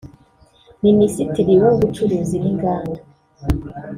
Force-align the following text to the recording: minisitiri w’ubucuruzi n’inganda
minisitiri 0.83 1.53
w’ubucuruzi 1.63 2.35
n’inganda 2.43 2.99